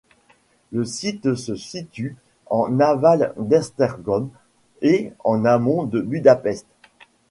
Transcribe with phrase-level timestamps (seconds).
[0.71, 2.15] Le site se situe
[2.47, 4.31] en aval d'Esztergom
[4.81, 6.65] et en amont de Budapest.